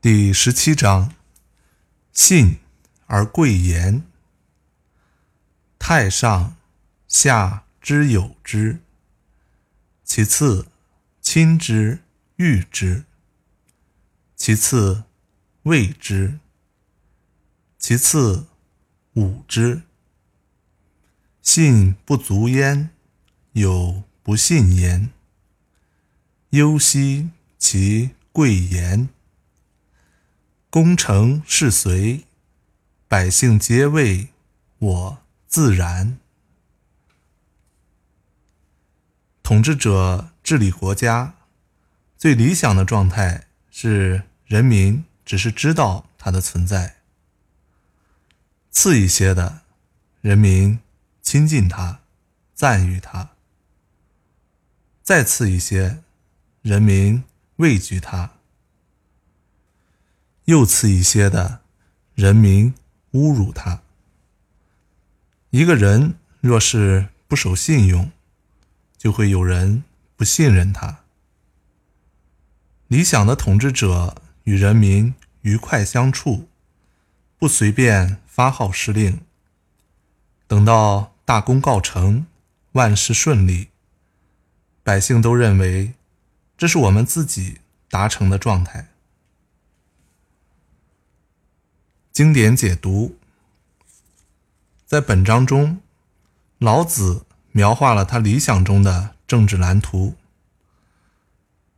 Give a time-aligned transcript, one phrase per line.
[0.00, 1.12] 第十七章：
[2.12, 2.60] 信
[3.06, 4.04] 而贵言。
[5.78, 6.56] 太上
[7.06, 8.80] 下之有之，
[10.04, 10.68] 其次
[11.20, 12.02] 亲之
[12.36, 13.04] 誉之，
[14.34, 15.04] 其次
[15.64, 16.38] 畏之，
[17.88, 18.44] 其次
[19.14, 19.80] 侮之。
[21.40, 22.90] 信不足焉，
[23.52, 25.08] 有不信焉。
[26.50, 29.08] 忧兮其贵言。
[30.68, 32.24] 功成事遂，
[33.08, 34.28] 百姓皆谓
[34.80, 36.18] 我自然。
[39.42, 41.36] 统治者治理国家，
[42.18, 46.97] 最理想的状态是人民只是知道它的存在；
[48.80, 49.62] 次一些的，
[50.20, 50.78] 人民
[51.20, 51.98] 亲近他，
[52.54, 53.30] 赞誉他；
[55.02, 56.04] 再次一些，
[56.62, 57.24] 人民
[57.56, 58.34] 畏惧他。
[60.44, 61.62] 又次一些的，
[62.14, 62.72] 人民
[63.14, 63.82] 侮辱他。
[65.50, 68.12] 一个人若是不守信用，
[68.96, 69.82] 就会有人
[70.14, 71.00] 不信任他。
[72.86, 76.48] 理想的统治者与人民愉快相处，
[77.38, 79.20] 不随便发号施令。
[80.46, 82.28] 等到大功告成，
[82.70, 83.70] 万事顺利，
[84.84, 85.94] 百姓都认为
[86.56, 87.58] 这是我们自己
[87.90, 88.90] 达成的状态。
[92.12, 93.16] 经典解读，
[94.86, 95.80] 在本章中，
[96.58, 100.14] 老子描画了他理想中的政治蓝图。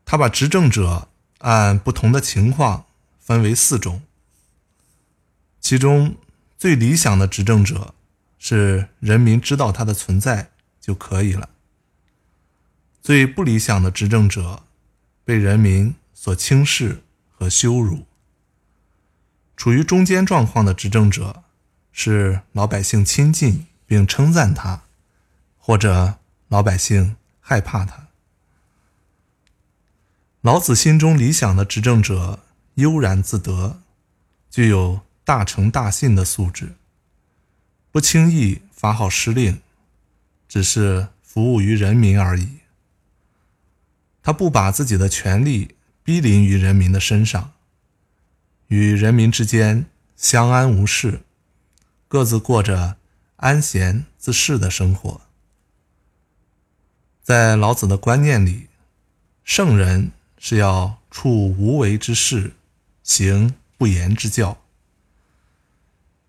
[0.05, 2.85] 他把执政者按不同的情况
[3.19, 4.03] 分为四种，
[5.59, 6.17] 其中
[6.61, 7.95] 最理想的执政者
[8.39, 11.49] 是人民知道他的存在就可以了；
[13.01, 14.65] 最不理想的执政者
[15.25, 18.05] 被人民所轻视和羞辱。
[19.57, 21.45] 处于中间状况的执政者，
[21.93, 24.83] 是老百姓亲近并称赞他，
[25.57, 26.19] 或者
[26.49, 28.09] 老百姓害怕他。
[30.43, 32.41] 老子心中理想的执政者
[32.75, 33.81] 悠然自得，
[34.51, 36.75] 具有大诚大信的素质，
[37.93, 39.61] 不轻易发号施令，
[40.49, 42.59] 只是服务于人民而已。
[44.25, 47.53] 他不把自己的权力逼临于人民的身上。
[48.67, 49.87] 与人民之间
[50.17, 51.21] 相安无事，
[52.09, 52.97] 各自过着
[53.37, 55.21] 安闲自适的生活。
[57.23, 58.67] 在老子的观念里，
[59.45, 62.55] 圣人是要处无为之事，
[63.05, 64.61] 行不言之教，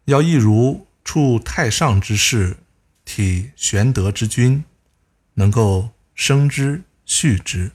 [0.05, 2.57] 要一如处太上之事，
[3.05, 4.63] 体玄德之君，
[5.35, 7.71] 能够生之续之。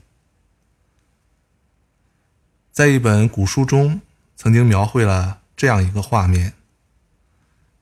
[2.73, 4.01] 在一本古书中。
[4.39, 6.53] 曾经描绘了这样一个画面：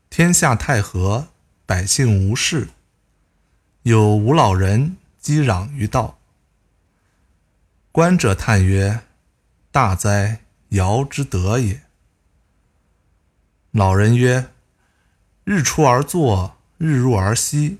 [0.09, 1.31] 天下太和，
[1.66, 2.69] 百姓无事，
[3.83, 6.21] 有无老人击壤于道。
[7.91, 9.00] 观者叹曰
[9.72, 11.83] ：“大哉，尧之德也！”
[13.75, 14.53] 老人曰
[15.43, 17.79] ：“日出而作，日入而息，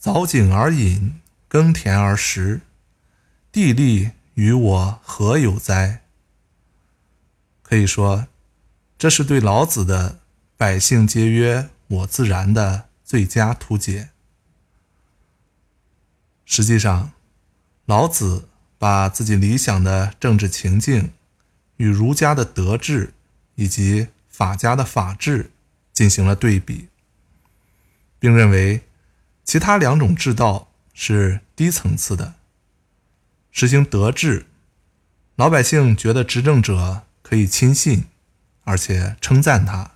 [0.00, 2.62] 凿井而饮，耕田而食，
[3.52, 6.00] 地利与我何有哉？”
[7.60, 8.28] 可以说，
[8.96, 10.20] 这是对老子的
[10.56, 14.08] “百姓皆曰我自然”的最佳图解。
[16.46, 17.12] 实际上，
[17.84, 18.48] 老子
[18.78, 21.12] 把自己理想的政治情境
[21.76, 23.12] 与儒家的德治
[23.56, 24.08] 以及
[24.40, 25.50] 法家的法治
[25.92, 26.88] 进行了对比，
[28.18, 28.80] 并认为
[29.44, 32.32] 其他两种治道是低层次的。
[33.52, 34.46] 实行德治，
[35.36, 37.02] 老百姓觉得执政者。
[37.22, 38.06] 可以亲信，
[38.64, 39.92] 而且称赞他，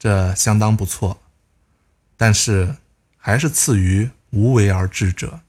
[0.00, 1.22] 这相当不错。
[2.16, 2.78] 但是
[3.16, 5.42] 还是次于无为而治者。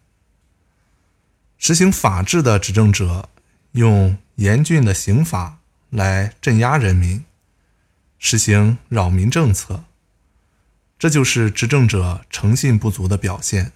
[1.57, 3.29] 实行法治的执政者，
[3.71, 5.57] 用严峻的刑法
[5.89, 7.25] 来镇压人民，
[8.27, 9.85] 实行扰民政策，
[10.99, 13.71] 这就是执政者诚信不足的表现。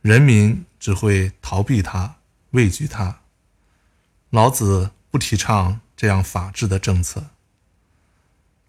[0.00, 2.16] 人民只会逃避他，
[2.52, 3.20] 畏惧他。
[4.30, 5.80] 老子不提倡。
[5.98, 7.30] 这样法治的政策，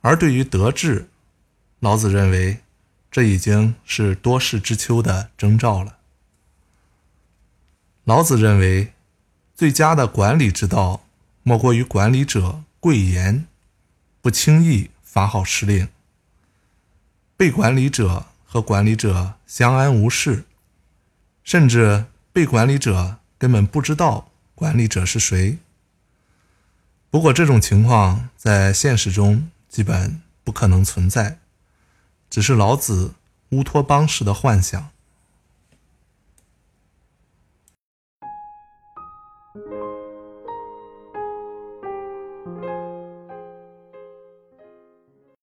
[0.01, 1.10] 而对于德治，
[1.80, 2.62] 老子认为
[3.12, 6.00] 这已经是多事之秋的征兆了。
[8.06, 8.94] 老子认为，
[9.54, 11.06] 最佳的管理之道，
[11.44, 13.46] 莫过于管理者贵言，
[14.21, 15.88] 不轻易发号施令，
[17.38, 20.44] 被管理者和管理者相安无事，
[21.44, 25.57] 甚至被管理者根本不知道管理者是谁。
[27.10, 31.39] 不过，这种情况在现实中基本不可能存在，
[32.30, 33.13] 只是老子
[33.50, 34.92] 乌托邦式的幻想。